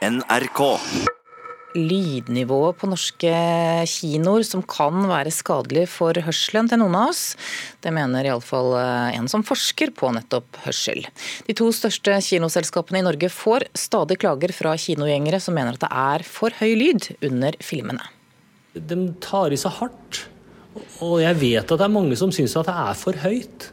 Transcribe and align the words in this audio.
NRK. 0.00 0.60
Lydnivået 1.76 2.78
på 2.80 2.88
norske 2.88 3.32
kinoer 3.86 4.44
som 4.48 4.62
kan 4.64 5.04
være 5.10 5.28
skadelig 5.28 5.82
for 5.92 6.16
hørselen 6.24 6.70
til 6.70 6.80
noen 6.80 6.96
av 6.96 7.10
oss. 7.12 7.34
Det 7.84 7.92
mener 7.92 8.24
iallfall 8.24 8.72
eh, 8.80 9.18
en 9.18 9.28
som 9.28 9.44
forsker 9.44 9.92
på 9.92 10.08
nettopp 10.16 10.56
hørsel. 10.64 11.04
De 11.44 11.56
to 11.58 11.68
største 11.76 12.16
kinoselskapene 12.24 13.02
i 13.02 13.04
Norge 13.04 13.28
får 13.28 13.68
stadig 13.76 14.16
klager 14.24 14.54
fra 14.56 14.72
kinogjengere 14.80 15.42
som 15.44 15.58
mener 15.58 15.76
at 15.76 15.84
det 15.84 15.92
er 15.92 16.24
for 16.24 16.56
høy 16.62 16.72
lyd 16.80 17.10
under 17.28 17.60
filmene. 17.60 18.08
De 18.72 19.02
tar 19.20 19.52
i 19.52 19.60
seg 19.60 19.76
hardt, 19.82 20.24
og 21.04 21.18
jeg 21.20 21.40
vet 21.44 21.66
at 21.66 21.76
det 21.76 21.86
er 21.90 21.92
mange 21.92 22.16
som 22.16 22.32
syns 22.32 22.56
at 22.56 22.72
det 22.72 22.78
er 22.88 22.98
for 23.04 23.20
høyt. 23.20 23.68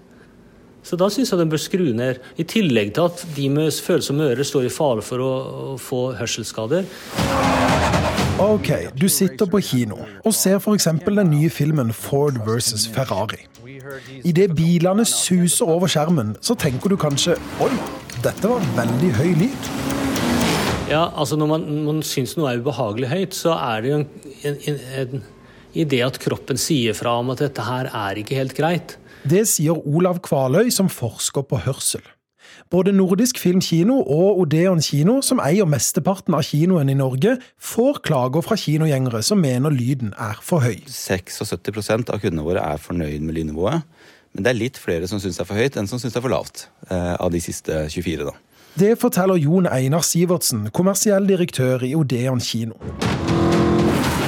Så 0.87 0.95
da 0.95 1.09
syns 1.11 1.33
jeg 1.33 1.41
de 1.41 1.49
bør 1.51 1.59
skru 1.59 1.85
ned. 1.95 2.21
I 2.39 2.45
tillegg 2.47 2.93
til 2.95 3.09
at 3.09 3.23
de 3.35 3.49
med 3.51 3.75
følsomme 3.83 4.29
ører 4.31 4.47
står 4.47 4.69
i 4.69 4.71
fare 4.71 5.03
for 5.03 5.19
å, 5.19 5.31
å 5.73 5.77
få 5.81 6.01
hørselsskader. 6.15 6.87
Ok, 8.39 8.69
du 8.95 9.07
sitter 9.11 9.49
på 9.49 9.59
kino 9.65 9.97
og 10.21 10.35
ser 10.37 10.61
f.eks. 10.61 10.87
den 11.03 11.31
nye 11.33 11.49
filmen 11.51 11.91
Ford 11.91 12.37
versus 12.45 12.85
Ferrari. 12.87 13.41
Idet 14.23 14.53
bilene 14.55 15.03
suser 15.09 15.67
over 15.67 15.91
skjermen, 15.91 16.35
så 16.39 16.55
tenker 16.55 16.93
du 16.93 16.95
kanskje 17.01 17.35
oi, 17.63 17.71
dette 18.23 18.47
var 18.47 18.63
veldig 18.77 19.09
høy 19.17 19.31
lyd. 19.41 19.71
Ja, 20.87 21.09
altså 21.09 21.35
Når 21.35 21.49
man, 21.51 21.65
man 21.89 21.99
syns 22.05 22.37
noe 22.37 22.53
er 22.53 22.61
ubehagelig 22.63 23.09
høyt, 23.11 23.35
så 23.35 23.57
er 23.57 23.83
det 23.83 23.91
jo 23.91 23.97
en, 23.99 24.07
en, 24.47 24.61
en, 24.71 24.79
en 25.01 25.27
idé 25.75 25.99
at 26.05 26.21
kroppen 26.23 26.61
sier 26.61 26.95
fra 26.95 27.17
om 27.19 27.33
at 27.33 27.43
dette 27.43 27.67
her 27.67 27.91
er 27.91 28.21
ikke 28.23 28.39
helt 28.39 28.55
greit. 28.55 28.95
Det 29.25 29.47
sier 29.49 29.79
Olav 29.87 30.21
Kvaløy, 30.25 30.69
som 30.73 30.91
forsker 30.91 31.47
på 31.47 31.63
hørsel. 31.65 32.03
Både 32.71 32.91
Nordisk 32.91 33.39
Filmkino 33.39 33.99
og 34.01 34.39
Odeon 34.39 34.81
kino, 34.83 35.21
som 35.23 35.39
eier 35.43 35.67
mesteparten 35.69 36.35
av 36.35 36.43
kinoen 36.47 36.89
i 36.91 36.97
Norge, 36.97 37.37
får 37.59 38.01
klager 38.07 38.43
fra 38.43 38.57
kinogjengere 38.59 39.21
som 39.23 39.39
mener 39.41 39.73
lyden 39.73 40.13
er 40.19 40.39
for 40.43 40.65
høy. 40.65 40.81
76% 40.91 42.11
av 42.11 42.23
kundene 42.23 42.45
våre 42.47 42.63
er 42.63 42.81
fornøyd 42.81 43.23
med 43.23 43.39
lydnivået. 43.39 43.85
Men 44.35 44.45
det 44.45 44.51
er 44.51 44.59
litt 44.59 44.77
flere 44.81 45.07
som 45.09 45.21
syns 45.21 45.39
det 45.39 45.45
er 45.45 45.49
for 45.49 45.59
høyt 45.59 45.79
enn 45.79 45.87
som 45.89 46.01
syns 46.01 46.13
det 46.13 46.21
er 46.21 46.27
for 46.27 46.33
lavt, 46.33 46.67
eh, 46.89 47.15
av 47.15 47.31
de 47.33 47.41
siste 47.41 47.87
24. 47.89 48.27
da. 48.27 48.35
Det 48.77 48.93
forteller 49.01 49.39
Jon 49.41 49.65
Einar 49.65 50.05
Sivertsen, 50.05 50.67
kommersiell 50.69 51.25
direktør 51.25 51.81
i 51.87 51.95
Odeon 51.97 52.43
kino. 52.43 52.77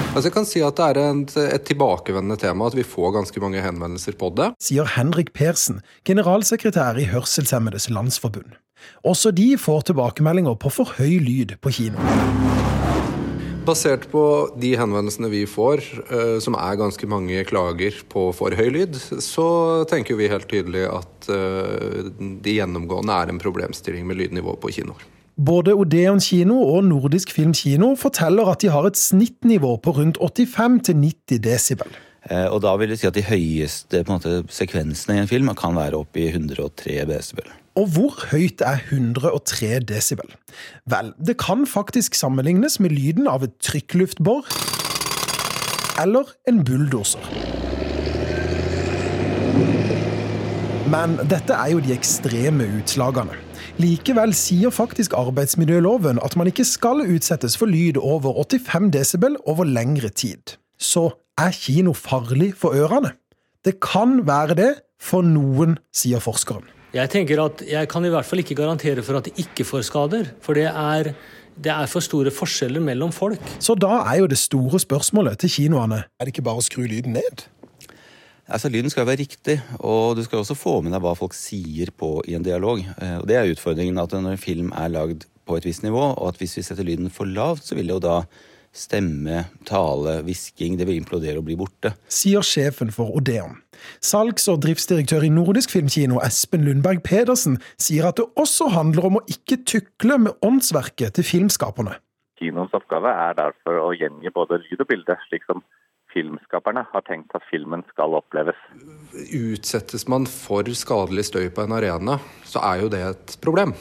Altså 0.10 0.26
jeg 0.26 0.34
kan 0.34 0.48
si 0.50 0.62
at 0.66 0.80
Det 0.80 0.86
er 0.90 0.98
et, 1.06 1.36
et, 1.38 1.66
tilbakevendende 1.70 2.40
tema 2.42 2.66
at 2.66 2.76
vi 2.78 2.84
får 2.84 3.14
ganske 3.14 3.42
mange 3.44 3.62
henvendelser 3.62 4.18
på 4.18 4.32
det. 4.34 4.48
Sier 4.64 4.90
Henrik 4.96 5.30
Persen, 5.38 5.84
generalsekretær 6.08 6.98
i 6.98 7.06
Hørselshemmedes 7.12 7.92
Landsforbund. 7.94 8.58
Også 9.06 9.30
de 9.36 9.54
får 9.60 9.92
tilbakemeldinger 9.92 10.58
på 10.58 10.72
for 10.74 10.96
høy 10.98 11.20
lyd 11.22 11.54
på 11.62 11.74
kino. 11.78 12.02
Basert 13.68 14.08
på 14.10 14.24
de 14.58 14.74
henvendelsene 14.80 15.30
vi 15.30 15.44
får, 15.46 15.86
eh, 16.10 16.40
som 16.42 16.58
er 16.58 16.80
ganske 16.80 17.06
mange 17.12 17.46
klager 17.46 18.02
på 18.10 18.32
for 18.34 18.56
høy 18.58 18.74
lyd, 18.80 18.98
så 19.22 19.86
tenker 19.92 20.18
vi 20.18 20.32
helt 20.32 20.50
tydelig 20.50 20.88
at 20.90 21.30
det 21.30 22.42
de 22.42 22.58
gjennomgående 22.58 23.14
er 23.14 23.30
en 23.30 23.44
problemstilling 23.44 24.10
med 24.10 24.18
lydnivå 24.24 24.58
på 24.58 24.74
kinoer. 24.74 25.06
Både 25.40 25.72
Odeon 25.72 26.20
kino 26.20 26.58
og 26.68 26.84
Nordisk 26.84 27.32
Film 27.32 27.54
kino 27.56 27.94
forteller 27.95 28.50
at 28.52 28.59
de 28.59 28.72
har 28.73 28.84
et 28.90 29.00
snittnivå 29.00 29.78
på 29.80 29.94
rundt 29.96 30.18
85-90 30.20 31.40
desibel. 31.46 31.94
Eh, 32.28 32.48
og 32.52 32.59
da 32.66 32.73
vil 32.76 32.92
det 32.92 32.98
si 33.00 33.08
at 33.08 33.16
de 33.16 33.23
høyeste 33.23 34.02
måte, 34.09 34.42
sekvensene 34.52 35.16
i 35.16 35.22
en 35.23 35.31
film 35.31 35.52
kan 35.56 35.80
være 35.80 36.02
opp 36.02 36.20
i 36.20 36.28
103 36.34 37.06
desibel. 37.08 37.48
Og 37.80 37.88
hvor 37.96 38.18
høyt 38.34 38.59
er 38.68 38.84
103 38.92 39.80
desibel? 39.88 40.28
Vel, 40.92 41.14
det 41.16 41.38
kan 41.40 41.64
faktisk 41.64 42.20
sammenlignes 42.20 42.81
med 42.84 42.92
lyden 42.92 43.31
av 43.31 43.48
et 43.48 43.56
trykkluftbor 43.64 44.44
eller 46.03 46.36
en 46.52 46.66
bulldoser. 46.68 47.59
Men 50.89 51.19
dette 51.29 51.53
er 51.53 51.69
jo 51.69 51.81
de 51.85 51.91
ekstreme 51.94 52.66
utslagene. 52.79 53.35
Likevel 53.77 54.31
sier 54.33 54.73
faktisk 54.73 55.13
arbeidsmiljøloven 55.13 56.17
at 56.25 56.33
man 56.39 56.50
ikke 56.50 56.66
skal 56.66 57.03
utsettes 57.03 57.53
for 57.59 57.69
lyd 57.69 58.00
over 58.01 58.33
85 58.41 58.88
desibel 58.95 59.35
over 59.45 59.69
lengre 59.69 60.09
tid. 60.09 60.55
Så 60.81 61.11
er 61.38 61.53
kino 61.53 61.94
farlig 61.94 62.55
for 62.57 62.73
ørene? 62.73 63.11
Det 63.61 63.75
kan 63.85 64.23
være 64.25 64.57
det 64.57 64.72
for 64.97 65.22
noen, 65.22 65.77
sier 65.94 66.23
forskeren. 66.25 66.66
Jeg 66.95 67.13
tenker 67.13 67.44
at 67.44 67.61
jeg 67.69 67.85
kan 67.91 68.07
i 68.07 68.09
hvert 68.09 68.25
fall 68.25 68.41
ikke 68.41 68.57
garantere 68.57 69.06
for 69.06 69.19
at 69.19 69.29
de 69.29 69.45
ikke 69.45 69.67
får 69.69 69.85
skader. 69.91 70.33
For 70.41 70.57
det 70.57 70.71
er, 70.71 71.11
det 71.53 71.75
er 71.75 71.85
for 71.91 72.01
store 72.01 72.33
forskjeller 72.33 72.81
mellom 72.81 73.13
folk. 73.13 73.53
Så 73.61 73.77
da 73.77 74.01
er 74.09 74.23
jo 74.23 74.33
det 74.33 74.41
store 74.41 74.81
spørsmålet 74.81 75.38
til 75.45 75.53
kinoene 75.59 76.01
er 76.01 76.25
det 76.25 76.33
ikke 76.33 76.47
bare 76.50 76.63
å 76.63 76.66
skru 76.66 76.88
lyden 76.89 77.13
ned? 77.19 77.45
Altså, 78.50 78.70
Lyden 78.74 78.90
skal 78.90 79.06
være 79.06 79.22
riktig, 79.22 79.60
og 79.80 80.18
du 80.18 80.24
skal 80.26 80.42
også 80.42 80.58
få 80.58 80.80
med 80.82 80.96
deg 80.96 81.04
hva 81.04 81.14
folk 81.18 81.36
sier 81.38 81.92
på 81.94 82.16
i 82.26 82.34
en 82.34 82.46
dialog. 82.46 82.82
Eh, 82.82 83.18
og 83.22 83.28
Det 83.30 83.38
er 83.38 83.52
utfordringen 83.52 84.02
at 84.02 84.16
når 84.16 84.34
en 84.34 84.42
film 84.42 84.72
er 84.74 84.90
lagd 84.90 85.28
på 85.46 85.58
et 85.58 85.66
visst 85.66 85.86
nivå, 85.86 86.02
og 86.18 86.32
at 86.32 86.40
hvis 86.42 86.58
vi 86.58 86.66
setter 86.66 86.88
lyden 86.88 87.14
for 87.14 87.30
lavt, 87.30 87.64
så 87.66 87.78
vil 87.78 87.90
det 87.90 88.00
jo 88.00 88.06
da 88.08 88.16
stemme, 88.74 89.46
tale, 89.66 90.20
hvisking 90.26 90.78
Det 90.78 90.86
vil 90.86 91.00
implodere 91.00 91.38
og 91.38 91.46
bli 91.46 91.58
borte. 91.58 91.94
Sier 92.10 92.46
sjefen 92.46 92.92
for 92.94 93.14
Odeon. 93.18 93.58
Salgs- 94.02 94.50
og 94.52 94.62
driftsdirektør 94.66 95.26
i 95.26 95.31
Nordisk 95.34 95.72
Filmkino, 95.74 96.20
Espen 96.26 96.66
Lundberg 96.66 97.02
Pedersen, 97.06 97.58
sier 97.78 98.10
at 98.10 98.18
det 98.18 98.28
også 98.38 98.70
handler 98.74 99.10
om 99.10 99.20
å 99.20 99.26
ikke 99.30 99.62
tukle 99.66 100.20
med 100.26 100.38
åndsverket 100.46 101.18
til 101.18 101.26
filmskaperne. 101.26 101.98
Kinoens 102.40 102.74
oppgave 102.74 103.12
er 103.12 103.36
derfor 103.38 103.81
å 103.81 103.94
gjengi 103.98 104.31
både 104.34 104.62
lyd 104.64 104.86
og 104.86 104.90
bilde, 104.90 105.18
slik 105.28 105.46
som 105.50 105.64
filmskaperne 106.14 106.86
har 106.92 107.06
tenkt 107.08 107.36
at 107.38 107.46
filmen 107.52 107.84
skal 107.92 108.18
oppleves. 108.18 108.58
Utsettes 109.36 110.08
man 110.12 110.28
for 110.30 110.68
skadelig 110.78 111.30
støy 111.30 111.47
på 111.53 111.66
en 111.66 111.78
arena, 111.78 112.20
så 112.47 112.64
er 112.72 112.84
jo 112.84 112.92
det 112.94 113.06
et 113.12 113.38
problem. 113.44 113.75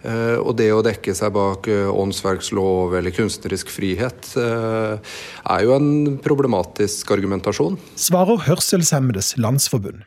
Eh, 0.00 0.38
og 0.40 0.54
det 0.56 0.70
å 0.72 0.80
dekke 0.84 1.12
seg 1.16 1.32
bak 1.36 1.66
eh, 1.68 1.88
åndsverkslov 1.92 2.94
eller 2.96 3.12
kunstnerisk 3.12 3.68
frihet 3.68 4.30
eh, 4.40 4.96
er 5.44 5.66
jo 5.66 5.74
en 5.76 6.16
problematisk 6.24 7.12
argumentasjon. 7.12 7.76
Svarer 8.00 8.40
Hørselshemmedes 8.46 9.34
Landsforbund. 9.36 10.06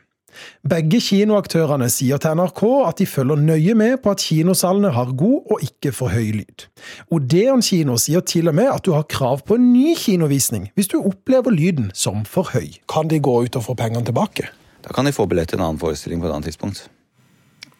Begge 0.66 1.00
kinoaktørene 1.04 1.88
sier 1.92 2.20
til 2.22 2.38
NRK 2.38 2.62
at 2.88 3.00
de 3.00 3.06
følger 3.08 3.40
nøye 3.40 3.74
med 3.78 3.98
på 4.04 4.14
at 4.14 4.24
kinosalene 4.24 4.92
har 4.96 5.12
god 5.18 5.54
og 5.54 5.64
ikke 5.66 5.92
for 5.94 6.14
høy 6.14 6.32
lyd. 6.40 6.66
Odeon 7.14 7.62
kino 7.64 7.98
sier 8.00 8.24
til 8.24 8.50
og 8.50 8.56
med 8.58 8.70
at 8.72 8.84
du 8.86 8.94
har 8.96 9.06
krav 9.10 9.44
på 9.46 9.58
en 9.58 9.70
ny 9.72 9.94
kinovisning 9.98 10.70
hvis 10.74 10.90
du 10.92 10.98
opplever 11.00 11.54
lyden 11.54 11.90
som 11.94 12.24
for 12.28 12.50
høy. 12.54 12.74
Kan 12.90 13.12
de 13.12 13.20
gå 13.22 13.36
ut 13.46 13.60
og 13.60 13.66
få 13.68 13.76
pengene 13.78 14.04
tilbake? 14.06 14.48
Da 14.84 14.92
kan 14.92 15.06
de 15.08 15.14
få 15.16 15.28
billett 15.28 15.52
til 15.52 15.60
en 15.60 15.68
annen 15.68 15.80
forestilling 15.80 16.20
på 16.20 16.28
et 16.28 16.34
annet 16.34 16.50
tidspunkt. 16.52 16.86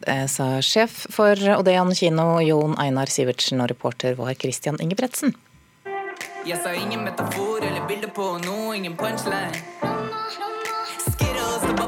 Det 0.05 0.25
sa 0.29 0.59
sjef 0.61 1.05
for 1.13 1.39
Odeon 1.57 1.93
kino, 1.97 2.39
Jon 2.43 2.75
Einar 2.81 3.09
Sivertsen, 3.09 3.61
og 3.63 3.71
reporter 3.71 4.17
var 4.19 4.35
Christian 4.37 4.77
Ingebretsen. 4.81 5.33
Jeg 6.45 6.59
sa 6.61 6.75
ingen 6.77 7.01
metafor 7.01 7.63
eller 7.65 7.87
bilde 7.89 8.11
på 8.13 8.27
noe, 8.45 8.75
ingen 8.77 8.93
punchline 8.99 9.63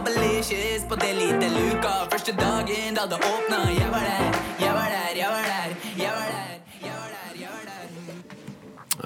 delicious 0.07 0.83
på 0.89 0.95
det 0.95 1.13
lite 1.13 1.47
luka. 1.57 1.93
Første 2.11 2.31
dagen 2.31 2.95
da 2.95 3.05
det 3.11 3.19
åpna. 3.19 3.59
Jeg 3.75 3.89
var 3.91 4.03
der, 4.07 4.39
jeg 4.59 4.73
var 4.73 4.89
der, 4.95 5.11
jeg 5.19 5.29
var 5.29 5.43
der. 5.51 5.75
Jeg 5.97 6.11
var 6.11 6.27
der. 6.31 6.37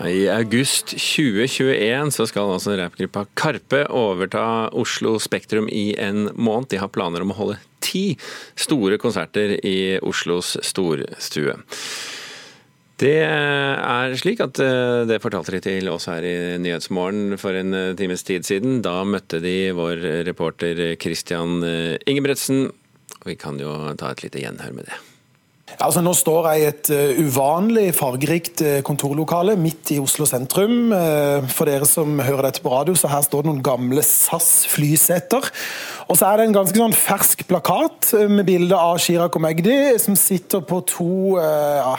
I 0.01 0.28
august 0.31 0.95
2021 0.95 2.12
så 2.16 2.25
skal 2.25 2.53
altså 2.53 2.78
rappgruppa 2.79 3.25
Karpe 3.38 3.84
overta 3.94 4.69
Oslo 4.72 5.17
Spektrum 5.19 5.67
i 5.69 5.91
en 6.00 6.29
måned. 6.34 6.72
De 6.72 6.79
har 6.81 6.89
planer 6.89 7.22
om 7.22 7.33
å 7.33 7.38
holde 7.38 7.59
ti 7.83 8.16
store 8.56 8.97
konserter 9.01 9.57
i 9.68 10.00
Oslos 10.01 10.56
storstue. 10.66 11.59
Det 13.01 13.17
er 13.25 14.12
slik 14.19 14.44
at 14.44 14.59
eh, 14.62 15.03
det 15.09 15.21
fortalte 15.24 15.56
de 15.56 15.62
til 15.65 15.89
oss 15.89 16.06
her 16.12 16.21
i 16.21 16.36
Nyhetsmorgen 16.62 17.33
for 17.42 17.57
en 17.57 17.74
eh, 17.74 17.94
times 17.98 18.21
tid 18.27 18.45
siden. 18.45 18.83
Da 18.86 19.00
møtte 19.09 19.39
de 19.42 19.71
vår 19.74 20.03
reporter 20.27 20.83
Christian 21.01 21.63
eh, 21.65 21.95
Ingebretsen. 22.06 22.68
Vi 23.25 23.38
kan 23.42 23.57
jo 23.62 23.74
ta 23.98 24.13
et 24.13 24.21
lite 24.27 24.44
gjenhør 24.44 24.77
med 24.77 24.92
det. 24.92 25.00
Altså, 25.79 26.01
nå 26.03 26.13
står 26.18 26.47
jeg 26.51 26.62
i 26.62 26.68
et 26.69 26.89
uh, 26.91 27.21
uvanlig 27.25 27.85
fargerikt 27.95 28.63
uh, 28.65 28.79
kontorlokale 28.85 29.56
midt 29.59 29.94
i 29.95 30.00
Oslo 30.01 30.27
sentrum. 30.29 30.91
Uh, 30.91 31.47
for 31.51 31.69
dere 31.69 31.88
som 31.89 32.19
hører 32.19 32.50
dette 32.50 32.63
på 32.63 32.73
radio, 32.73 32.95
så 32.97 33.12
her 33.12 33.23
står 33.25 33.45
det 33.45 33.51
noen 33.51 33.63
gamle 33.65 34.03
SAS-flyseter. 34.06 35.51
Og 36.12 36.19
så 36.19 36.27
er 36.27 36.41
det 36.41 36.50
en 36.50 36.57
ganske 36.57 36.81
sånn 36.81 36.97
fersk 36.97 37.45
plakat 37.47 38.09
eh, 38.18 38.27
med 38.27 38.44
bilde 38.44 38.75
av 38.75 38.97
Chirag 39.00 39.38
Omegdi, 39.38 39.77
som 40.01 40.18
sitter 40.19 40.59
på 40.68 40.81
to 40.89 41.38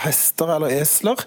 hester 0.02 0.52
eller 0.52 0.74
esler. 0.82 1.22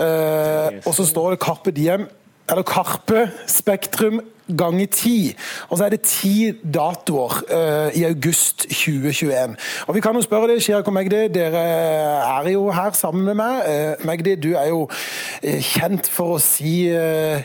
Og 0.00 0.94
så 0.96 1.04
står 1.04 1.34
det 1.34 1.42
'Carpe 1.42 1.74
Diem'. 1.76 2.08
Eller 2.50 2.66
Karpe 2.66 3.30
Spektrum 3.46 4.20
ganger 4.58 4.86
ti. 4.90 5.36
Og 5.68 5.78
så 5.78 5.86
er 5.86 5.94
det 5.94 6.00
ti 6.08 6.50
datoer 6.74 7.36
uh, 7.50 7.98
i 7.98 8.04
august 8.08 8.66
2021. 8.66 9.56
Og 9.86 9.94
vi 9.94 10.02
kan 10.02 10.16
jo 10.16 10.22
spørre 10.24 10.50
deg, 10.50 10.62
Chirag 10.62 10.88
og 10.90 10.96
Magdi, 10.96 11.20
dere 11.34 11.62
er 11.62 12.50
jo 12.50 12.66
her 12.74 12.96
sammen 12.98 13.24
med 13.28 13.38
meg. 13.38 13.60
Uh, 13.66 14.06
Magdi, 14.06 14.34
du 14.34 14.52
er 14.58 14.70
jo 14.72 14.86
uh, 14.88 15.60
kjent 15.70 16.10
for 16.10 16.36
å 16.36 16.40
si 16.42 16.90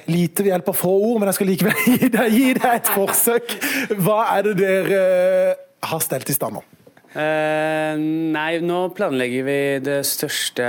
lite 0.10 0.44
ved 0.46 0.54
hjelp 0.54 0.72
av 0.74 0.80
få 0.80 0.96
ord, 0.96 1.20
men 1.20 1.30
jeg 1.30 1.40
skal 1.40 1.52
likevel 1.54 1.84
gi 1.92 2.10
deg, 2.10 2.40
gi 2.40 2.54
deg 2.58 2.72
et 2.72 2.96
forsøk. 2.96 3.60
Hva 4.02 4.24
er 4.38 4.50
det 4.50 4.56
dere 4.64 5.04
har 5.86 6.02
stelt 6.02 6.32
i 6.32 6.38
stand 6.38 6.58
nå? 6.58 6.66
Uh, 7.16 7.96
nei, 7.96 8.58
nå 8.60 8.90
planlegger 8.92 9.46
vi 9.48 9.60
det 9.86 10.02
største 10.04 10.66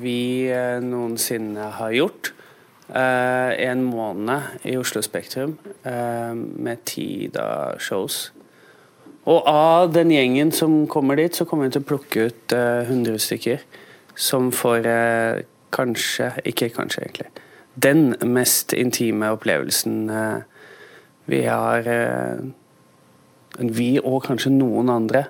vi 0.00 0.48
uh, 0.48 0.78
noensinne 0.80 1.66
har 1.76 1.92
gjort. 1.92 2.32
Uh, 2.92 3.52
en 3.56 3.82
måned 3.88 4.66
i 4.68 4.76
Oslo 4.76 5.00
Spektrum 5.00 5.54
med 5.82 6.82
ti 6.84 7.30
da 7.32 7.72
shows. 7.80 8.32
Og 9.24 9.46
av 9.48 9.94
den 9.94 10.10
gjengen 10.12 10.52
som 10.52 10.82
kommer 10.90 11.16
dit, 11.16 11.32
så 11.32 11.46
kommer 11.48 11.68
vi 11.70 11.76
til 11.76 11.84
å 11.84 11.88
plukke 11.88 12.26
ut 12.28 12.52
100 12.52 13.16
stykker 13.22 13.62
som 14.18 14.50
får 14.52 14.88
kanskje, 15.72 16.32
ikke 16.44 16.68
kanskje 16.74 17.04
egentlig, 17.06 17.28
den 17.80 18.12
mest 18.28 18.74
intime 18.76 19.30
opplevelsen 19.32 20.10
vi 21.30 21.44
har 21.46 21.86
Vi 23.56 23.88
og 24.02 24.24
kanskje 24.26 24.50
noen 24.52 24.90
andre 24.90 25.26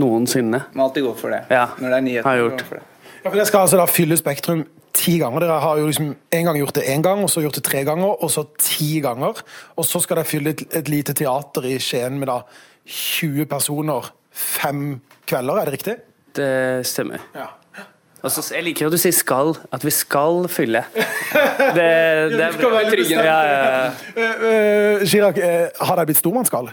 noensinne. 0.00 0.64
Må 0.74 0.88
alltid 0.88 1.06
gå 1.06 1.12
for 1.18 1.34
det. 1.34 1.44
Ja, 1.50 1.68
Når 1.78 1.88
det 1.88 1.96
er 1.96 2.00
nyheter. 2.00 2.28
har 2.28 2.36
gjort. 2.36 2.62
For 2.62 2.74
det. 2.74 2.82
Ja, 3.24 3.30
for 3.30 3.38
det 3.38 3.46
skal 3.46 3.60
altså 3.60 3.76
da 3.80 3.86
fylle 3.86 4.16
Spektrum 4.16 4.64
ti 4.94 5.16
ganger. 5.20 5.44
Dere 5.44 5.58
har 5.64 5.80
jo 5.80 5.88
liksom 5.88 6.12
en 6.14 6.46
gang 6.48 6.58
gjort 6.60 6.78
det 6.78 6.86
én 6.92 7.02
gang, 7.04 7.22
og 7.24 7.30
så 7.32 7.42
gjort 7.44 7.58
det 7.58 7.64
tre 7.66 7.82
ganger, 7.86 8.14
og 8.14 8.30
så 8.30 8.46
ti 8.58 9.00
ganger. 9.04 9.42
Og 9.76 9.88
så 9.88 10.00
skal 10.02 10.20
dere 10.20 10.28
fylle 10.28 10.54
et, 10.54 10.64
et 10.80 10.92
lite 10.92 11.16
teater 11.18 11.66
i 11.70 11.76
Skien 11.82 12.20
med 12.20 12.30
da 12.30 12.40
20 12.84 13.48
personer 13.50 14.12
fem 14.34 15.00
kvelder, 15.28 15.60
er 15.60 15.68
det 15.68 15.76
riktig? 15.78 15.98
Det 16.34 16.86
stemmer. 16.86 17.22
Ja. 17.34 17.52
Altså, 18.24 18.40
jeg 18.54 18.64
liker 18.64 18.86
at 18.88 18.92
du 18.92 18.96
sier 18.96 19.12
'skal', 19.12 19.58
at 19.72 19.84
vi 19.84 19.90
skal 19.90 20.48
fylle. 20.48 20.84
Det, 21.76 22.30
det 22.32 22.40
er 22.40 22.52
tryggende. 22.56 23.24
Ja, 23.24 23.40
ja, 23.42 23.58
ja. 23.74 23.90
Uh, 24.16 25.00
uh, 25.00 25.06
Chirag, 25.06 25.36
uh, 25.36 25.86
har 25.86 25.96
det 25.96 26.06
blitt 26.06 26.18
stormannsgale? 26.18 26.72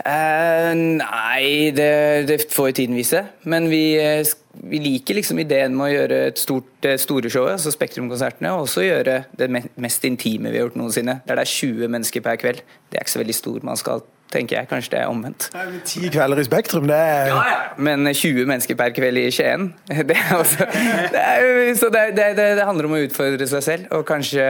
Eh, 0.00 0.70
nei, 0.74 1.72
det, 1.76 1.90
det, 2.28 2.38
får 2.52 2.70
jo 2.70 2.76
tiden 2.80 2.96
vise. 2.96 3.24
Men 3.50 3.68
vi, 3.72 3.82
eh, 4.00 4.22
vi, 4.52 4.80
liker 4.80 5.18
liksom 5.18 5.40
ideen 5.42 5.76
med 5.76 5.88
å 5.88 5.90
gjøre 5.92 6.20
et 6.30 6.40
stort, 6.40 6.70
det 6.84 6.96
store 7.02 7.32
showet, 7.32 7.58
altså 7.58 7.72
Spektrum-konsertene, 7.74 8.54
og 8.54 8.68
også 8.68 8.86
gjøre 8.86 9.24
det 9.36 9.50
mest 9.50 10.06
intime 10.08 10.52
vi 10.52 10.60
har 10.60 10.68
gjort 10.68 10.80
noensinne. 10.80 11.20
Der 11.26 11.40
det 11.40 11.44
er 11.44 11.52
20 11.52 11.92
mennesker 11.92 12.24
per 12.24 12.40
kveld. 12.40 12.64
Det 12.88 12.98
er 12.98 13.04
ikke 13.04 13.16
så 13.16 13.22
veldig 13.22 13.36
stor 13.36 13.68
man 13.72 13.80
skal 13.80 14.06
tenker 14.30 14.60
jeg. 14.60 14.70
Kanskje 14.70 14.94
det 14.94 15.02
er 15.02 15.10
omvendt. 15.10 15.48
Ti 15.90 16.08
kvelder 16.14 16.38
i 16.38 16.46
Spektrum, 16.46 16.86
det 16.86 16.96
er 16.96 17.32
ja, 17.32 17.38
ja. 17.50 17.60
Men 17.82 18.06
20 18.06 18.46
mennesker 18.46 18.78
per 18.78 18.94
kveld 18.94 19.18
i 19.18 19.26
Skien 19.34 19.72
det, 19.90 20.16
også, 20.36 20.68
det, 21.10 21.20
er, 21.20 21.74
så 21.78 21.90
det, 21.90 22.04
det, 22.14 22.32
det 22.38 22.66
handler 22.66 22.86
om 22.86 22.94
å 22.94 23.04
utfordre 23.08 23.50
seg 23.50 23.66
selv, 23.66 23.90
og 23.96 24.06
kanskje 24.08 24.46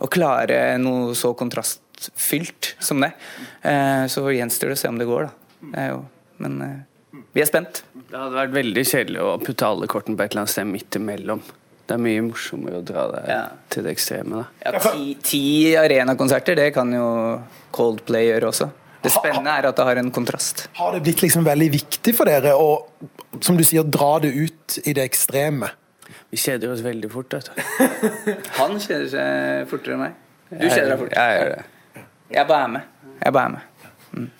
å 0.00 0.10
klare 0.10 0.78
noe 0.80 1.12
så 1.18 1.34
kontrast 1.38 1.83
fylt 2.16 2.74
som 2.82 3.02
det. 3.04 3.12
Eh, 3.62 4.04
så 4.10 4.26
gjenstår 4.34 4.72
det 4.72 4.78
å 4.78 4.82
se 4.82 4.90
om 4.90 5.00
det 5.00 5.08
går, 5.08 5.28
da. 5.28 5.84
Jo, 5.88 6.00
men 6.44 6.60
eh, 6.64 6.78
vi 7.34 7.42
er 7.42 7.50
spent. 7.50 7.82
Det 7.94 8.16
hadde 8.16 8.36
vært 8.36 8.54
veldig 8.54 8.86
kjedelig 8.86 9.22
å 9.24 9.34
putte 9.42 9.68
alle 9.68 9.90
kortene 9.90 10.18
på 10.18 10.26
et 10.26 10.34
eller 10.34 10.44
annet 10.44 10.54
sted 10.54 10.68
midt 10.70 10.98
imellom. 11.00 11.42
Det 11.84 11.96
er 11.96 12.00
mye 12.00 12.22
morsommere 12.24 12.80
å 12.80 12.84
dra 12.86 13.04
det 13.12 13.22
ja. 13.28 13.42
til 13.72 13.84
det 13.84 13.92
ekstreme. 13.96 14.40
Da. 14.40 14.70
Ja, 14.70 14.80
ti, 14.86 15.16
ti 15.20 15.44
arenakonserter, 15.76 16.56
det 16.56 16.70
kan 16.76 16.92
jo 16.94 17.06
Coldplay 17.74 18.30
gjøre 18.30 18.48
også. 18.52 18.70
Det 19.04 19.12
spennende 19.12 19.52
er 19.52 19.68
at 19.68 19.76
det 19.76 19.84
har 19.84 20.00
en 20.00 20.08
kontrast. 20.14 20.64
Har 20.78 20.94
det 20.94 21.02
blitt 21.04 21.20
liksom 21.20 21.44
veldig 21.44 21.68
viktig 21.74 22.14
for 22.16 22.30
dere 22.30 22.54
å 22.56 22.70
som 23.42 23.58
du 23.58 23.64
sier, 23.66 23.84
dra 23.84 24.14
det 24.22 24.30
ut 24.32 24.78
i 24.86 24.94
det 24.96 25.04
ekstreme? 25.10 25.68
Vi 26.32 26.40
kjeder 26.40 26.72
oss 26.72 26.80
veldig 26.84 27.10
fort. 27.12 27.34
vet 27.34 27.50
du. 27.50 27.60
Han 28.60 28.78
kjeder 28.80 29.06
seg 29.12 29.68
fortere 29.68 29.98
enn 29.98 30.04
meg. 30.06 30.16
Du 30.54 30.64
kjeder 30.64 30.94
deg 30.94 31.02
fort. 31.02 31.14
Jeg 31.18 31.38
gjør 31.38 31.52
det. 31.52 31.62
Jeg 32.32 32.48
bare 32.48 32.64
er 32.64 32.72
med. 32.76 32.82
Jeg 33.20 33.32
bare 33.36 33.44
er 33.44 33.54
med. 33.54 33.60
Mm. 34.14 34.30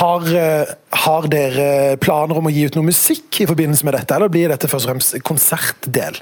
Har, 0.00 0.26
eh, 0.36 0.74
har, 1.04 1.26
dere 1.32 1.96
planer 2.00 2.38
om 2.38 2.48
å 2.48 2.52
gi 2.52 2.66
ut 2.68 2.76
noe 2.78 2.88
musikk 2.88 3.42
i 3.42 3.48
forbindelse 3.48 3.86
med 3.88 3.96
dette, 3.98 4.16
eller 4.16 4.32
blir 4.32 4.52
dette 4.52 4.68
først 4.70 4.88
og 4.88 4.94
fremst 4.94 5.18
konsertdel? 5.26 6.20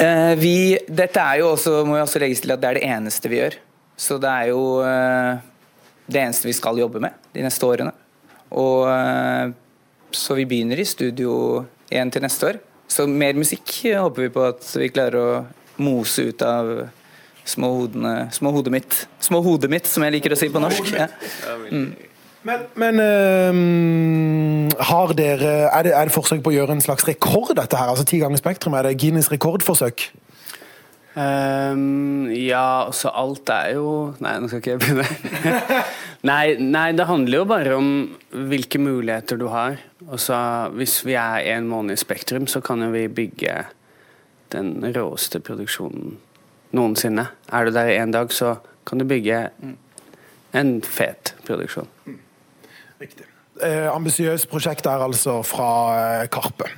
Eh, 0.00 0.34
vi, 0.40 0.76
dette 0.88 1.22
er 1.22 1.40
jo 1.40 1.52
også, 1.54 1.78
må 1.86 1.98
jo 1.98 2.04
også 2.04 2.20
legges 2.22 2.42
til 2.44 2.54
at 2.54 2.62
det 2.62 2.70
er 2.70 2.80
det 2.80 2.88
eneste 2.88 3.30
vi 3.30 3.40
gjør. 3.40 3.58
Så 3.96 4.18
det 4.20 4.32
er 4.32 4.50
jo 4.50 4.62
eh, 4.84 5.38
det 6.06 6.20
eneste 6.20 6.50
vi 6.50 6.56
skal 6.56 6.80
jobbe 6.82 7.00
med 7.02 7.16
de 7.36 7.44
neste 7.46 7.68
årene. 7.68 7.94
Og, 8.56 8.86
eh, 8.90 9.54
så 10.14 10.36
vi 10.38 10.46
begynner 10.48 10.80
i 10.80 10.88
studio 10.88 11.64
igjen 11.90 12.12
til 12.12 12.24
neste 12.24 12.50
år. 12.50 12.60
Så 12.90 13.06
mer 13.10 13.38
musikk 13.38 13.72
håper 13.86 14.26
vi 14.26 14.34
på 14.34 14.44
at 14.46 14.66
vi 14.78 14.92
klarer 14.92 15.18
å 15.18 15.82
mose 15.82 16.28
ut 16.30 16.42
av 16.46 16.70
små, 17.46 17.70
hodene, 17.80 18.14
små 18.34 18.52
hodet 18.54 18.74
mitt. 18.74 18.98
Små 19.22 19.40
hodet 19.44 19.70
mitt, 19.72 19.88
som 19.90 20.04
jeg 20.06 20.18
liker 20.18 20.34
å 20.34 20.38
si 20.38 20.50
på 20.52 20.62
norsk. 20.62 20.92
Ja. 20.96 21.08
Mm. 21.70 21.88
Men, 22.46 22.66
men 22.78 23.00
øh, 23.02 24.82
har 24.86 25.14
dere, 25.18 25.54
er 25.66 25.86
det, 25.86 25.94
er 25.98 26.06
det, 26.06 26.14
forsøk 26.14 26.44
på 26.44 26.52
å 26.52 26.54
gjøre 26.54 26.76
en 26.76 26.84
slags 26.84 27.06
rekord, 27.08 27.56
dette 27.58 27.78
her? 27.78 27.90
Altså 27.90 28.06
Ti 28.06 28.20
ganger 28.22 28.38
Spektrum, 28.38 28.76
er 28.78 28.86
det 28.86 28.98
Guinness 29.02 29.32
rekordforsøk? 29.32 30.08
Um, 31.16 32.28
ja, 32.28 32.84
altså 32.84 33.08
alt 33.16 33.48
er 33.48 33.70
jo 33.78 33.86
Nei, 34.20 34.34
nå 34.36 34.50
skal 34.50 34.60
ikke 34.60 34.74
jeg 34.74 34.82
begynne. 34.82 35.78
nei, 36.30 36.58
nei, 36.60 36.90
det 36.92 37.06
handler 37.08 37.40
jo 37.40 37.46
bare 37.48 37.78
om 37.78 37.88
hvilke 38.52 38.78
muligheter 38.82 39.40
du 39.40 39.46
har. 39.48 39.80
Altså, 40.04 40.36
hvis 40.76 41.00
vi 41.08 41.16
er 41.16 41.40
en 41.56 41.70
måned 41.72 41.96
i 41.96 42.02
Spektrum, 42.02 42.46
så 42.52 42.60
kan 42.60 42.84
jo 42.84 42.92
vi 42.92 43.06
bygge 43.08 43.62
den 44.52 44.76
råeste 44.94 45.40
produksjonen 45.42 46.18
noensinne. 46.74 47.28
Er 47.52 47.66
du 47.66 47.74
der 47.74 47.90
i 47.92 47.98
én 48.00 48.12
dag, 48.14 48.32
så 48.32 48.56
kan 48.86 48.98
du 48.98 49.06
bygge 49.08 49.50
en 50.56 50.72
fet 50.82 51.34
produksjon. 51.46 51.88
Riktig. 53.00 53.26
Eh, 53.62 53.86
Ambisiøst 53.88 54.48
prosjekt 54.50 54.84
der 54.84 55.04
altså 55.04 55.40
fra 55.46 55.70
eh, 56.22 56.26
Karpe. 56.32 56.68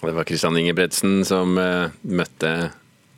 Det 0.00 0.14
var 0.14 0.24
Kristian 0.24 0.56
Ingebretsen 0.56 1.20
som 1.28 1.58
eh, 1.60 1.92
møtte 2.02 2.70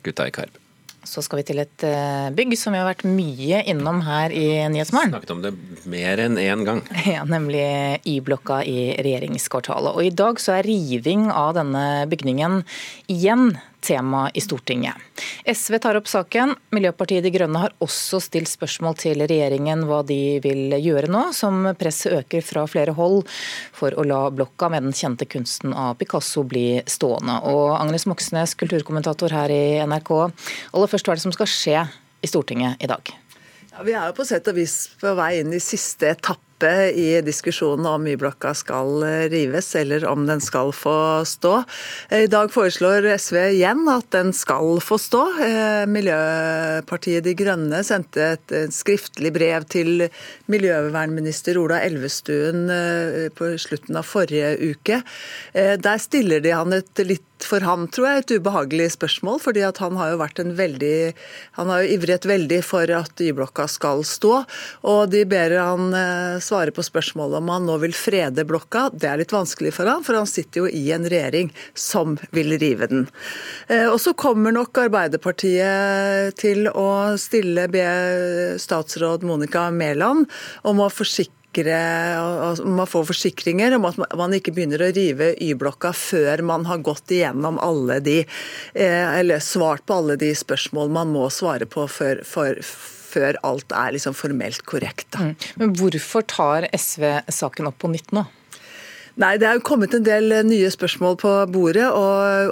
gutta 0.03 0.27
i 0.27 0.35
Karpe. 0.35 0.59
Så 1.03 1.19
skal 1.23 1.41
vi 1.41 1.43
til 1.49 1.59
et 1.59 1.83
eh, 1.83 2.29
bygg 2.35 2.55
som 2.59 2.71
vi 2.71 2.79
har 2.79 2.87
vært 2.87 3.03
mye 3.07 3.59
innom 3.67 3.99
her 4.05 4.31
i 4.31 4.63
Nyhetsmorgen. 4.71 5.11
Snakket 5.11 5.33
om 5.35 5.41
det 5.43 5.51
mer 5.91 6.21
enn 6.23 6.39
én 6.39 6.63
gang. 6.67 6.79
Ja, 7.13 7.25
Nemlig 7.27 7.65
Y-blokka 8.07 8.61
i 8.63 8.93
regjeringskvartalet. 9.03 9.91
Og 9.91 10.07
i 10.07 10.13
dag 10.15 10.39
så 10.39 10.57
er 10.57 10.67
riving 10.67 11.27
av 11.31 11.57
denne 11.59 12.05
bygningen 12.11 12.61
igjen 13.11 13.57
tema 13.83 14.25
i 14.33 14.41
Stortinget. 14.43 14.95
SV 15.45 15.77
tar 15.83 15.99
opp 15.99 16.07
saken. 16.07 16.55
Miljøpartiet 16.75 17.25
De 17.25 17.31
Grønne 17.33 17.61
har 17.65 17.75
også 17.83 18.21
stilt 18.23 18.51
spørsmål 18.51 18.95
til 19.03 19.23
regjeringen 19.23 19.83
hva 19.89 20.01
de 20.07 20.39
vil 20.43 20.77
gjøre 20.79 21.11
nå, 21.11 21.25
som 21.35 21.67
presset 21.79 22.15
øker 22.21 22.45
fra 22.45 22.65
flere 22.69 22.95
hold 22.97 23.23
for 23.75 23.95
å 23.95 24.05
la 24.07 24.21
blokka 24.33 24.71
med 24.73 24.87
den 24.87 24.95
kjente 24.95 25.27
kunsten 25.29 25.75
av 25.75 25.97
Picasso 25.99 26.45
bli 26.47 26.81
stående. 26.89 27.41
Og 27.51 27.75
Agnes 27.77 28.07
Moxnes, 28.09 28.55
kulturkommentator 28.59 29.35
her 29.35 29.51
i 29.53 29.65
NRK, 29.87 30.13
aller 30.71 30.91
først 30.91 31.09
hva 31.09 31.15
er 31.15 31.21
det 31.21 31.27
som 31.27 31.35
skal 31.35 31.51
skje 31.51 31.83
i 32.23 32.31
Stortinget 32.31 32.83
i 32.83 32.89
dag? 32.89 33.13
Ja, 33.73 33.83
vi 33.83 33.93
er 33.97 34.09
jo 34.09 34.17
på 34.19 34.25
sett 34.27 34.47
og 34.51 34.57
vis 34.57 34.85
på 35.01 35.15
vei 35.17 35.39
inn 35.41 35.53
i 35.55 35.61
siste 35.63 36.11
etappe 36.13 36.52
i 36.93 37.21
diskusjonen 37.25 37.87
om 37.89 38.07
Y-blokka 38.07 38.53
skal 38.57 39.03
eh, 39.07 39.25
rives, 39.31 39.71
eller 39.75 40.05
om 40.09 40.25
den 40.27 40.41
skal 40.43 40.71
få 40.75 40.95
stå. 41.27 41.63
I 42.11 42.27
dag 42.31 42.51
foreslår 42.53 43.07
SV 43.17 43.39
igjen 43.55 43.83
at 43.91 44.09
den 44.15 44.33
skal 44.35 44.79
få 44.83 44.99
stå. 45.01 45.23
Eh, 45.43 45.83
Miljøpartiet 45.89 47.25
De 47.25 47.35
Grønne 47.37 47.83
sendte 47.87 48.33
et 48.37 48.55
skriftlig 48.73 49.33
brev 49.35 49.67
til 49.71 50.07
miljøvernminister 50.51 51.59
Ola 51.61 51.81
Elvestuen 51.83 52.67
eh, 52.71 53.27
på 53.33 53.53
slutten 53.61 53.99
av 53.99 54.07
forrige 54.07 54.55
uke. 54.61 55.01
Der 55.53 55.99
stiller 56.01 56.41
de 56.43 56.51
han 56.53 56.73
et 56.75 57.01
litt 57.05 57.32
for 57.47 57.63
ham, 57.65 57.85
tror 57.91 58.07
jeg, 58.07 58.23
et 58.23 58.33
ubehagelig 58.39 58.91
spørsmål. 58.95 59.39
fordi 59.43 59.63
han 59.63 59.97
har 59.99 60.13
jo 60.13 60.21
vært 60.21 60.39
en 60.39 60.53
veldig 60.55 61.13
Han 61.57 61.69
har 61.69 61.83
jo 61.83 61.93
ivret 61.97 62.25
veldig 62.25 62.61
for 62.63 62.89
at 62.89 63.21
Y-blokka 63.21 63.67
skal 63.67 64.03
stå. 64.03 64.45
Og 64.83 65.09
de 65.11 65.23
ber 65.25 65.57
han 65.57 65.93
eh, 65.93 66.39
svare 66.39 66.71
på 66.71 66.83
spørsmålet 66.83 67.37
om 67.41 67.51
han 67.53 67.67
nå 67.67 67.77
vil 67.83 67.93
frede 67.93 68.45
blokka. 68.45 68.89
Det 68.93 69.09
er 69.09 69.21
litt 69.21 69.35
vanskelig 69.35 69.73
for 69.73 69.89
han, 69.89 70.03
for 70.03 70.17
han 70.17 70.29
sitter 70.29 70.63
jo 70.63 70.67
i 70.67 70.91
en 70.95 71.07
regjering 71.09 71.53
som 71.73 72.17
vil 72.31 72.57
rive 72.59 72.87
den. 72.91 73.07
Eh, 73.67 73.87
og 73.87 73.99
så 74.01 74.13
kommer 74.13 74.55
nok 74.55 74.77
Arbeiderpartiet 74.85 76.35
til 76.39 76.67
å 76.69 77.15
stille 77.21 77.67
be 77.71 77.85
statsråd 78.61 79.23
Monica 79.27 79.69
Mæland 79.71 80.27
om 80.63 80.83
å 80.83 80.91
forsikre 80.93 81.42
forsikre 81.53 82.65
Man 82.65 82.87
får 82.87 83.05
forsikringer 83.05 83.75
om 83.75 83.85
at 83.85 83.97
man 84.17 84.33
ikke 84.33 84.53
begynner 84.53 84.81
å 84.81 84.91
rive 84.93 85.35
Y-blokka 85.39 85.93
før 85.93 86.41
man 86.41 86.65
har 86.65 86.81
gått 86.81 87.11
igjennom 87.11 87.59
alle 87.59 87.99
de 87.99 88.25
Eller 88.73 89.39
svart 89.39 89.85
på 89.85 89.93
alle 89.93 90.15
de 90.17 90.33
spørsmål 90.33 90.89
man 90.89 91.11
må 91.13 91.29
svare 91.29 91.65
på 91.65 91.87
før, 91.87 92.23
for, 92.23 92.55
før 92.61 93.37
alt 93.43 93.71
er 93.71 93.93
liksom 93.93 94.13
formelt 94.13 94.63
korrekt. 94.65 95.15
Mm. 95.19 95.35
Men 95.55 95.75
hvorfor 95.75 96.23
tar 96.25 96.67
SV 96.73 97.21
saken 97.29 97.67
opp 97.67 97.79
på 97.79 97.91
nytt 97.91 98.11
nå? 98.11 98.25
Nei, 99.13 99.35
Det 99.37 99.45
er 99.45 99.59
jo 99.59 99.61
kommet 99.61 99.93
en 99.93 100.01
del 100.05 100.31
eh, 100.33 100.41
nye 100.41 100.69
spørsmål 100.73 101.17
på 101.21 101.29
bordet, 101.53 101.85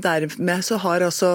Dermed 0.08 0.64
så 0.66 0.76
har 0.82 0.98
altså 1.06 1.30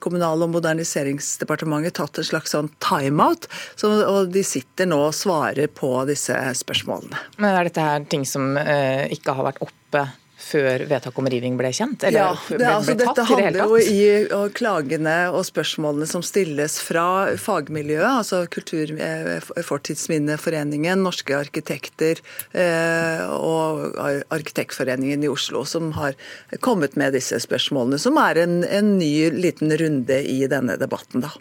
Kommunal- 0.00 0.40
og 0.46 0.50
moderniseringsdepartementet 0.54 1.92
tatt 2.00 2.16
en 2.16 2.24
slags 2.30 2.48
sånn 2.56 2.72
timeout, 2.80 3.44
og 3.84 4.32
de 4.32 4.40
sitter 4.46 4.86
nå 4.88 4.96
og 5.10 5.14
svarer 5.16 5.68
på 5.68 6.04
disse 6.08 6.32
spørsmålene. 6.62 7.16
Men 7.36 7.52
Er 7.52 7.64
dette 7.68 7.84
her 7.84 8.00
ting 8.08 8.24
som 8.24 8.56
ikke 8.56 9.36
har 9.36 9.44
vært 9.52 9.60
oppe 9.60 10.08
før 10.52 10.84
vedtak 10.90 11.18
om 11.18 11.28
riving 11.32 11.56
ble 11.58 11.72
kjent? 11.74 12.04
Eller 12.08 12.20
ja, 12.20 12.30
det, 12.48 12.68
altså, 12.68 12.94
ble 12.94 13.06
tatt, 13.06 13.18
dette 13.18 13.26
handler 13.30 13.60
jo 13.64 13.80
i 13.80 14.50
klagene 14.56 15.16
og 15.32 15.44
spørsmålene 15.48 16.08
som 16.10 16.24
stilles 16.26 16.78
fra 16.84 17.06
fagmiljøet, 17.40 18.08
altså 18.10 18.42
Kultur- 18.52 18.94
eh, 18.96 19.38
Fortidsminneforeningen, 19.66 21.02
Norske 21.04 21.36
arkitekter 21.38 22.20
eh, 22.52 23.24
og 23.32 23.98
Arkitektforeningen 24.32 25.24
i 25.24 25.30
Oslo, 25.32 25.64
som 25.68 25.92
har 25.98 26.18
kommet 26.64 26.96
med 27.00 27.16
disse 27.16 27.40
spørsmålene, 27.42 28.00
som 28.02 28.18
er 28.20 28.44
en, 28.44 28.60
en 28.64 28.96
ny 28.98 29.30
liten 29.34 29.72
runde 29.80 30.22
i 30.28 30.42
denne 30.50 30.78
debatten. 30.80 31.24
da. 31.24 31.32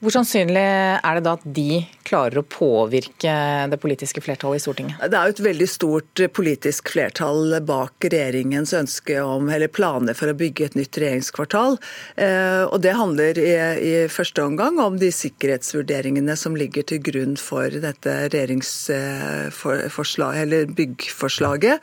Hvor 0.00 0.14
sannsynlig 0.14 0.64
er 0.64 1.18
det 1.18 1.26
da 1.26 1.34
at 1.36 1.44
de 1.44 1.82
klarer 2.10 2.40
å 2.40 2.46
påvirke 2.46 3.32
det 3.70 3.78
politiske 3.80 4.20
flertallet 4.24 4.58
i 4.58 4.60
Stortinget? 4.64 4.96
Det 5.10 5.16
er 5.16 5.24
jo 5.28 5.34
et 5.36 5.44
veldig 5.44 5.68
stort 5.70 6.22
politisk 6.36 6.90
flertall 6.94 7.60
bak 7.66 7.94
regjeringens 8.06 8.72
ønske 8.76 9.16
om, 9.22 9.48
eller 9.52 9.68
planer 9.72 10.14
for 10.18 10.28
å 10.32 10.38
bygge 10.38 10.64
et 10.70 10.76
nytt 10.78 10.98
regjeringskvartal. 11.00 11.72
Eh, 12.16 12.64
og 12.66 12.80
Det 12.80 12.94
handler 12.96 13.38
i, 13.38 13.54
i 13.90 14.08
første 14.10 14.42
omgang 14.46 14.78
om 14.82 14.98
de 15.00 15.10
sikkerhetsvurderingene 15.14 16.36
som 16.38 16.56
ligger 16.58 16.82
til 16.88 17.00
grunn 17.04 17.36
for 17.40 17.70
dette 17.70 18.28
regjeringsforslaget, 18.32 20.42
eller 20.46 20.66
byggforslaget. 20.78 21.76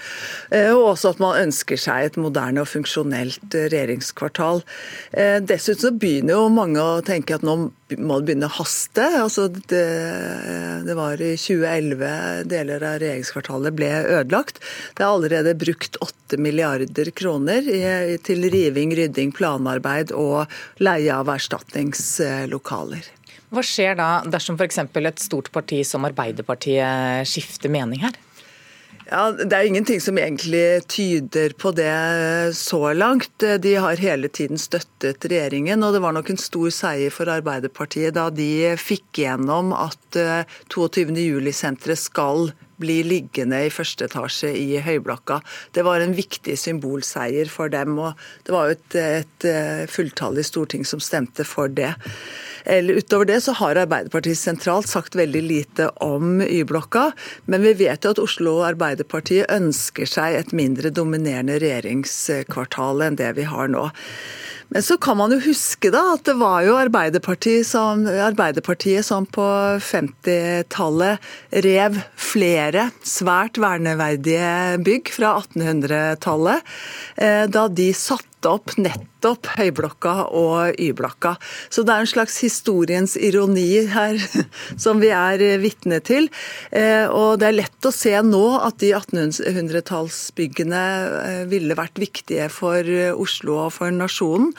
Eh, 0.51 0.71
og 0.73 0.93
også 0.93 1.07
at 1.15 1.19
man 1.23 1.41
ønsker 1.45 1.77
seg 1.79 1.97
et 2.09 2.17
moderne 2.19 2.61
og 2.63 2.71
funksjonelt 2.71 3.49
regjeringskvartal. 3.55 4.57
Eh, 5.13 5.39
dessuten 5.45 5.77
så 5.77 5.91
begynner 5.93 6.33
jo 6.33 6.49
mange 6.51 6.81
å 6.81 7.01
tenke 7.05 7.35
at 7.37 7.43
nå 7.45 7.69
må 7.95 8.19
begynne 8.21 8.49
å 8.49 8.55
haste. 8.57 9.05
Altså 9.21 9.47
det, 9.53 9.83
det, 10.87 10.95
var 10.97 11.21
i 11.23 11.33
2011 11.39 12.49
deler 12.51 12.83
av 12.83 12.97
regjeringskvartalet 13.03 13.77
ble 13.77 13.91
ødelagt. 14.19 14.59
Det 14.97 15.05
er 15.05 15.11
allerede 15.11 15.55
brukt 15.59 15.99
8 16.03 16.39
milliarder 16.43 17.11
kroner 17.15 17.63
i, 17.63 18.17
til 18.27 18.49
riving, 18.51 18.95
rydding, 18.97 19.31
planarbeid 19.35 20.11
og 20.15 20.51
leie 20.83 21.13
av 21.15 21.31
erstatningslokaler. 21.37 23.13
Hva 23.47 23.63
skjer 23.63 23.95
da 23.95 24.09
dersom 24.27 24.57
f.eks. 24.59 24.81
et 24.83 25.23
stort 25.23 25.51
parti 25.55 25.79
som 25.87 26.03
Arbeiderpartiet 26.07 27.27
skifter 27.29 27.71
mening 27.71 28.03
her? 28.03 28.17
Ja, 29.07 29.31
Det 29.31 29.55
er 29.55 29.63
ingenting 29.63 30.01
som 30.03 30.17
egentlig 30.19 30.83
tyder 30.91 31.53
på 31.55 31.71
det 31.71 32.55
så 32.59 32.91
langt. 32.93 33.31
De 33.39 33.75
har 33.79 33.95
hele 34.03 34.27
tiden 34.27 34.59
støttet 34.59 35.23
regjeringen, 35.23 35.83
og 35.83 35.95
det 35.95 36.01
var 36.03 36.15
nok 36.17 36.33
en 36.33 36.41
stor 36.41 36.73
seier 36.75 37.13
for 37.13 37.31
Arbeiderpartiet 37.31 38.17
da 38.17 38.27
de 38.29 38.75
fikk 38.75 39.23
gjennom 39.23 39.71
at 39.71 40.19
22. 40.73 41.15
Eh, 41.15 41.23
juli-senteret 41.31 42.03
skal 42.03 42.51
bli 42.81 42.99
liggende 43.05 43.63
i 43.65 43.71
første 43.73 44.07
etasje 44.07 44.51
i 44.55 44.81
Høyblokka. 44.83 45.39
Det 45.75 45.85
var 45.87 46.03
en 46.03 46.15
viktig 46.17 46.57
symbolseier 46.59 47.49
for 47.51 47.73
dem, 47.73 47.97
og 47.99 48.17
det 48.47 48.55
var 48.55 48.67
jo 48.67 48.77
et, 48.77 48.99
et 49.01 49.47
eh, 49.49 49.85
fulltallig 49.91 50.45
storting 50.47 50.85
som 50.87 51.01
stemte 51.03 51.45
for 51.47 51.71
det. 51.71 51.93
Eller 52.67 52.99
utover 52.99 53.29
det 53.29 53.39
så 53.45 53.53
har 53.55 53.79
Arbeiderpartiet 53.79 54.39
sentralt 54.39 54.89
sagt 54.91 55.15
veldig 55.15 55.43
lite 55.45 55.89
om 56.03 56.41
Y-blokka, 56.43 57.11
men 57.45 57.63
vi 57.63 57.73
vet 57.85 58.03
jo 58.03 58.11
at 58.11 58.19
Oslo 58.19 58.57
Arbeiderparti 58.67 59.43
ønsker 59.47 60.09
seg 60.09 60.35
et 60.35 60.51
mindre 60.55 60.91
dominerende 60.91 61.61
regjeringskvartal 61.63 63.05
enn 63.07 63.19
det 63.19 63.31
vi 63.39 63.47
har 63.47 63.71
nå. 63.71 63.87
Men 64.69 64.83
så 64.83 64.97
kan 64.99 65.17
man 65.17 65.31
jo 65.31 65.39
huske 65.45 65.91
da 65.93 66.01
at 66.15 66.25
det 66.27 66.35
var 66.39 66.65
jo 66.65 66.75
Arbeiderpartiet 66.79 67.67
som, 67.69 68.03
Arbeiderpartiet 68.07 69.05
som 69.07 69.25
på 69.25 69.45
50-tallet 69.83 71.23
rev 71.65 72.01
flere 72.19 72.89
svært 73.05 73.59
verneverdige 73.63 74.77
bygg 74.83 75.13
fra 75.15 75.37
1800-tallet. 75.39 76.75
Eh, 77.15 77.45
da 77.51 77.67
de 77.71 77.91
satte 77.95 78.36
opp 78.49 78.73
nettopp 78.79 79.49
Høyblokka 79.57 80.13
og 80.35 80.77
Y-blokka. 80.79 81.35
Så 81.69 81.83
det 81.87 81.93
er 81.93 82.05
en 82.05 82.09
slags 82.09 82.37
historiens 82.43 83.15
ironi 83.19 83.85
her 83.91 84.19
som 84.83 85.01
vi 85.03 85.11
er 85.13 85.43
vitne 85.61 85.99
til. 86.05 86.29
Eh, 86.71 87.05
og 87.07 87.39
det 87.41 87.49
er 87.49 87.57
lett 87.59 87.87
å 87.87 87.93
se 87.93 88.13
nå 88.25 88.43
at 88.63 88.79
de 88.83 88.93
1800-tallsbyggene 88.97 90.83
eh, 91.23 91.43
ville 91.51 91.77
vært 91.77 92.01
viktige 92.01 92.49
for 92.53 92.93
Oslo 93.17 93.59
og 93.65 93.73
for 93.77 93.93
nasjonen. 93.93 94.53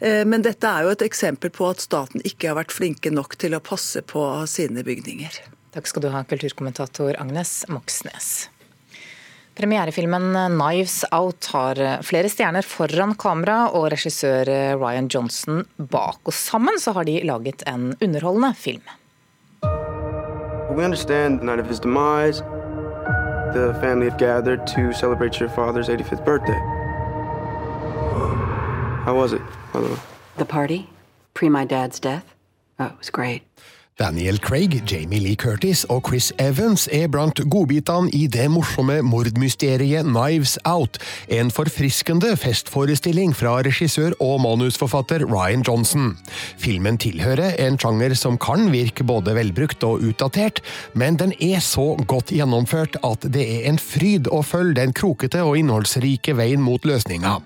Eh, 0.00 0.22
men 0.28 0.44
dette 0.46 0.68
er 0.68 0.86
jo 0.86 0.94
et 0.94 1.06
eksempel 1.06 1.52
på 1.54 1.70
at 1.70 1.82
staten 1.84 2.22
ikke 2.24 2.52
har 2.52 2.60
vært 2.60 2.76
flinke 2.76 3.12
nok 3.14 3.38
til 3.40 3.56
å 3.56 3.64
passe 3.64 4.04
på 4.06 4.26
sine 4.50 4.84
bygninger. 4.86 5.42
Takk 5.74 5.86
skal 5.86 6.02
du 6.02 6.10
ha, 6.10 6.24
kulturkommentator 6.26 7.14
Agnes 7.22 7.60
Moxnes. 7.70 8.50
Premierefilmen 9.60 10.32
'Knives 10.32 11.04
Out' 11.12 11.46
har 11.52 12.02
flere 12.02 12.28
stjerner 12.32 12.64
foran 12.64 13.10
kamera 13.20 13.66
og 13.68 13.90
regissør 13.92 14.48
Ryan 14.80 15.08
Johnson 15.12 15.66
bak. 15.76 16.16
Og 16.24 16.32
sammen 16.32 16.78
så 16.80 16.94
har 16.96 17.04
de 17.04 17.20
laget 17.28 17.62
en 17.68 17.92
underholdende 18.00 18.54
film. 18.56 18.82
We 20.72 20.84
understand 20.84 21.40
the 21.40 21.46
night 21.46 21.60
of 21.60 21.68
his 21.68 21.80
demise, 21.80 22.40
the 23.52 23.74
family 23.82 24.08
have 24.08 24.18
gathered 24.18 24.66
to 24.66 24.92
celebrate 24.96 25.38
your 25.40 25.50
father's 25.50 25.90
85th 25.90 26.24
birthday. 26.24 26.60
How 29.04 29.14
was 29.14 29.32
it, 29.32 29.42
by 29.74 29.80
the 29.80 29.88
way? 29.88 30.00
The 30.38 30.46
party? 30.46 30.88
Pre 31.34 31.50
my 31.50 31.66
dad's 31.66 32.00
death? 32.00 32.24
Oh, 32.78 32.86
it 32.86 32.98
was 32.98 33.10
great. 33.10 33.42
Daniel 34.00 34.38
Craig, 34.40 34.82
Jamie 34.88 35.20
Lee 35.20 35.36
Curtis 35.36 35.82
og 35.92 36.06
Chris 36.08 36.30
Evans 36.40 36.86
er 36.88 37.10
blant 37.12 37.42
godbitene 37.52 38.08
i 38.16 38.22
det 38.32 38.46
morsomme 38.48 38.96
mordmysteriet 39.04 40.08
Knives 40.08 40.54
Out, 40.64 40.96
en 41.28 41.52
forfriskende 41.52 42.32
festforestilling 42.40 43.34
fra 43.36 43.58
regissør 43.66 44.16
og 44.24 44.40
manusforfatter 44.46 45.26
Ryan 45.28 45.66
Johnson. 45.68 46.14
Filmen 46.56 46.96
tilhører 47.02 47.60
en 47.60 47.76
sjanger 47.76 48.16
som 48.16 48.40
kan 48.40 48.70
virke 48.72 49.04
både 49.04 49.36
velbrukt 49.36 49.84
og 49.84 50.00
utdatert, 50.08 50.64
men 50.96 51.20
den 51.20 51.36
er 51.36 51.60
så 51.60 51.92
godt 52.08 52.32
gjennomført 52.32 52.96
at 53.04 53.28
det 53.28 53.44
er 53.58 53.68
en 53.68 53.80
fryd 53.80 54.32
å 54.32 54.40
følge 54.40 54.80
den 54.80 54.96
krokete 54.96 55.44
og 55.44 55.60
innholdsrike 55.60 56.40
veien 56.40 56.64
mot 56.64 56.88
løsninga. 56.88 57.36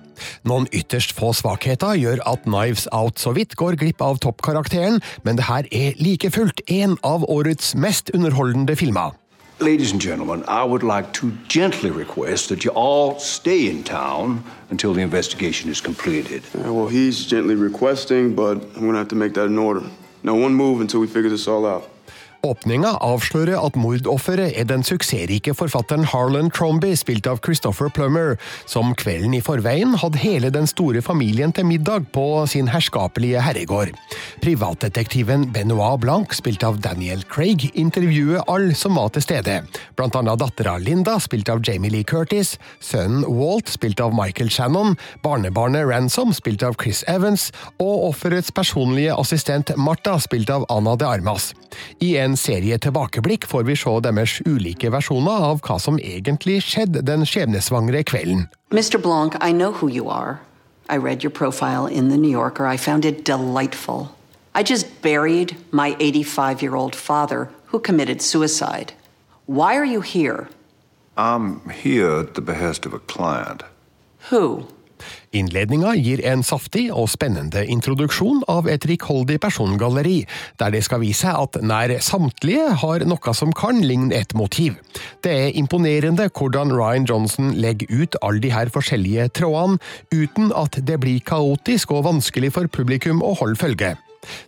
Noen 0.45 0.69
ytterst 0.73 1.15
få 1.17 1.33
svakheter 1.37 1.99
gjør 1.99 2.23
at 2.29 2.47
Knives 2.49 2.87
Out 2.93 3.21
så 3.23 3.35
vidt 3.37 3.57
går 3.61 3.79
glipp 3.81 4.03
av 4.05 4.19
toppkarakteren, 4.25 5.01
men 5.25 5.37
det 5.41 5.49
her 5.49 5.69
er 5.73 5.99
like 6.01 6.31
fullt 6.35 6.61
en 6.71 6.99
av 7.05 7.27
årets 7.31 7.75
mest 7.75 8.11
underholdende 8.15 8.77
filmer. 8.77 9.15
Ladies 9.61 9.93
and 9.93 10.01
gentlemen, 10.01 10.45
I 10.49 10.65
would 10.65 10.83
like 10.83 11.13
to 11.13 11.31
gently 11.49 11.91
request 11.91 12.49
that 12.49 12.65
you 12.65 12.73
all 12.73 13.21
stay 13.21 13.69
in 13.71 13.85
town 13.85 14.43
until 14.71 14.93
the 14.93 15.01
investigation 15.01 15.71
is 15.71 15.81
completed. 15.81 16.43
Yeah, 16.55 16.71
well, 16.71 16.89
he's 16.89 17.25
gently 17.25 17.55
requesting, 17.55 18.35
but 18.35 18.59
I'm 18.75 18.81
going 18.81 18.93
to 18.93 18.99
have 18.99 19.09
to 19.09 19.17
make 19.17 19.35
that 19.35 19.47
an 19.47 19.59
order. 19.59 19.83
No 20.25 20.35
one 20.35 20.55
move 20.55 20.81
until 20.81 21.01
we 21.01 21.07
figure 21.07 21.31
this 21.31 21.47
all 21.47 21.67
out. 21.67 21.89
Åpninga 22.45 22.91
avslører 23.01 23.57
at 23.57 23.77
mordofferet 23.81 24.53
er 24.61 24.67
den 24.69 24.83
suksessrike 24.85 25.55
forfatteren 25.57 26.05
Harlan 26.11 26.51
Tromby, 26.53 26.91
spilt 26.99 27.25
av 27.31 27.39
Christopher 27.45 27.89
Plummer, 27.89 28.35
som 28.69 28.91
kvelden 29.01 29.33
i 29.39 29.41
forveien 29.45 29.95
hadde 29.97 30.21
hele 30.21 30.51
den 30.53 30.69
store 30.69 31.01
familien 31.05 31.55
til 31.57 31.65
middag 31.71 32.11
på 32.13 32.45
sin 32.51 32.69
herskapelige 32.69 33.41
herregård. 33.41 33.95
Privatdetektiven 34.45 35.47
Benoit 35.55 36.03
Blanc, 36.03 36.35
spilt 36.37 36.67
av 36.69 36.83
Daniel 36.85 37.25
Craig, 37.33 37.71
intervjuer 37.81 38.45
alle 38.45 38.77
som 38.77 39.01
var 39.01 39.15
til 39.15 39.25
stede, 39.25 39.63
blant 39.97 40.21
annet 40.21 40.43
dattera 40.43 40.77
Linda, 40.83 41.17
spilt 41.25 41.49
av 41.49 41.65
Jamie 41.65 41.95
Lee 41.95 42.05
Curtis, 42.05 42.59
sønnen 42.85 43.25
Walt, 43.25 43.73
spilt 43.73 44.05
av 44.05 44.13
Michael 44.13 44.53
Shannon, 44.53 44.99
barnebarnet 45.25 45.89
Ransom, 45.89 46.37
spilt 46.37 46.67
av 46.67 46.77
Chris 46.83 47.01
Evans, 47.09 47.49
og 47.81 48.11
offerets 48.11 48.53
personlige 48.53 49.17
assistent 49.17 49.73
Martha, 49.81 50.19
spilt 50.21 50.53
av 50.53 50.69
Anna 50.69 50.99
de 51.01 51.09
Armas. 51.09 51.55
I 52.05 52.15
en 52.21 52.34
serie 52.37 52.79
tilbakeblikk 52.79 53.47
får 53.47 53.63
vi 53.69 53.77
se 53.77 53.93
deres 54.05 54.41
ulike 54.47 54.91
versjoner 54.91 55.47
av 55.51 55.61
hva 55.65 55.79
som 55.81 55.99
egentlig 55.99 56.61
skjedde 56.67 57.03
den 57.07 57.27
skjebnesvangre 57.27 58.05
kvelden. 58.05 58.49
Mr. 58.71 58.99
Blanc, 58.99 59.37
I 59.41 59.53
know 59.53 59.73
who 59.73 59.89
you 59.89 60.09
are. 60.09 60.41
I 60.89 60.97
read 60.97 61.25
your 61.25 61.31
profile 61.31 61.87
in 61.87 62.11
The 62.11 62.17
New 62.17 62.31
Yorker. 62.31 62.67
I 62.67 62.77
found 62.77 63.05
it 63.05 63.25
delightful. 63.25 64.15
I 64.55 64.63
just 64.63 65.03
buried 65.03 65.57
my 65.71 65.97
85 65.99 66.63
year 66.63 66.77
old 66.77 66.95
father 66.95 67.49
who 67.67 67.81
committed 67.81 68.23
suicide. 68.23 68.93
Why 69.47 69.77
are 69.77 69.85
you 69.85 70.01
here? 70.01 70.49
I'm 71.17 71.69
here 71.71 72.21
at 72.21 72.35
the 72.35 72.41
behest 72.41 72.87
of 72.87 72.95
a 72.95 72.99
client. 72.99 73.63
Who? 74.31 74.67
Innledninga 75.35 75.95
gir 75.99 76.23
en 76.27 76.45
saftig 76.47 76.87
og 76.93 77.09
spennende 77.13 77.65
introduksjon 77.71 78.45
av 78.51 78.69
et 78.71 78.87
rikholdig 78.89 79.41
persongalleri, 79.43 80.23
der 80.61 80.75
det 80.75 80.85
skal 80.87 81.03
vise 81.03 81.33
at 81.35 81.59
nær 81.63 81.97
samtlige 82.05 82.71
har 82.85 83.07
noe 83.09 83.35
som 83.37 83.53
kan 83.57 83.83
ligne 83.83 84.15
et 84.15 84.35
motiv. 84.39 84.79
Det 85.25 85.33
er 85.33 85.59
imponerende 85.59 86.29
hvordan 86.31 86.73
Ryan 86.75 87.09
Johnson 87.11 87.53
legger 87.59 87.91
ut 87.91 88.19
alle 88.23 88.45
de 88.45 88.55
her 88.55 88.73
forskjellige 88.75 89.31
trådene, 89.41 89.81
uten 90.15 90.53
at 90.57 90.79
det 90.87 91.01
blir 91.03 91.23
kaotisk 91.27 91.95
og 91.95 92.07
vanskelig 92.09 92.55
for 92.55 92.71
publikum 92.71 93.23
å 93.25 93.35
holde 93.41 93.61
følge. 93.61 93.95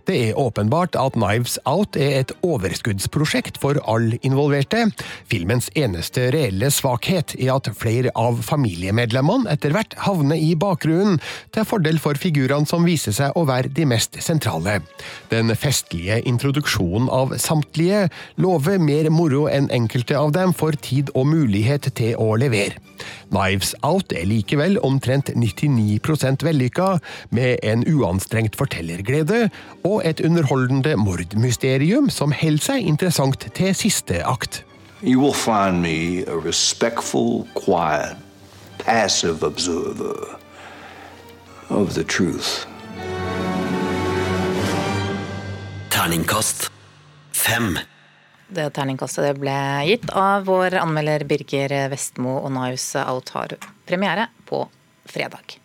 Det 0.09 0.17
er 0.29 0.39
åpenbart 0.39 0.97
at 0.99 1.17
Knives 1.17 1.59
Out 1.69 1.97
er 1.99 2.21
et 2.21 2.33
overskuddsprosjekt 2.47 3.61
for 3.63 3.81
alle 3.89 4.21
involverte. 4.27 4.87
Filmens 5.31 5.69
eneste 5.77 6.29
reelle 6.35 6.71
svakhet 6.75 7.37
er 7.39 7.55
at 7.57 7.71
flere 7.77 8.13
av 8.19 8.43
familiemedlemmene 8.47 9.51
etter 9.53 9.75
hvert 9.75 9.97
havner 10.07 10.41
i 10.41 10.55
bakgrunnen, 10.59 11.21
til 11.55 11.67
fordel 11.69 12.01
for 12.03 12.19
figurene 12.21 12.69
som 12.69 12.87
viser 12.87 13.15
seg 13.17 13.37
å 13.37 13.47
være 13.49 13.73
de 13.77 13.87
mest 13.89 14.19
sentrale. 14.25 14.81
Den 15.33 15.53
festlige 15.59 16.21
introduksjonen 16.29 17.11
av 17.13 17.37
samtlige 17.43 18.07
lover 18.43 18.81
mer 18.83 19.11
moro 19.15 19.47
enn 19.51 19.71
enkelte 19.75 20.17
av 20.19 20.35
dem 20.37 20.55
får 20.57 20.81
tid 20.87 21.13
og 21.15 21.29
mulighet 21.31 21.91
til 21.97 22.17
å 22.21 22.35
levere. 22.41 22.81
Knives 23.31 23.75
Out 23.85 24.13
er 24.17 24.27
likevel 24.29 24.79
omtrent 24.87 25.31
99% 25.35 26.45
vellykka, 26.47 26.97
med 27.35 27.61
en 27.67 27.83
uanstrengt 27.87 28.57
fortellerglede 28.59 29.47
og 29.87 30.03
et 30.05 30.21
underholdende 30.21 30.97
mordmysterium 30.99 32.11
som 32.11 32.35
holder 32.35 32.65
seg 32.71 32.87
interessant 32.87 33.49
til 33.55 33.75
siste 33.75 34.23
akt. 34.27 34.63
You 35.03 35.21
will 35.21 35.35
find 35.35 35.83
me 35.83 36.25
a 36.27 36.37
respectful, 36.37 37.47
quiet, 37.55 38.17
passive 38.79 39.45
observer 39.45 40.39
of 41.69 41.95
the 41.95 42.05
truth. 42.05 42.67
Terningkast 45.91 46.71
fem. 47.33 47.77
Det 48.49 48.69
terningkastet 48.77 49.41
ble 49.43 49.59
gitt 49.89 50.09
av 50.15 50.47
vår 50.47 50.79
anmelder 50.79 51.27
Birger 51.27 51.75
Vestmo, 51.91 52.39
og 52.45 52.53
Knives 52.53 52.93
Out 53.03 53.33
premiere 53.87 54.29
på 54.47 54.69
fredag. 55.05 55.59